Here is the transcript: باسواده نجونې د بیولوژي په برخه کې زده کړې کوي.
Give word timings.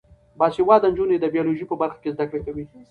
باسواده 0.39 0.87
نجونې 0.91 1.17
د 1.19 1.25
بیولوژي 1.33 1.65
په 1.67 1.75
برخه 1.81 1.99
کې 2.03 2.13
زده 2.15 2.25
کړې 2.29 2.39
کوي. 2.45 2.65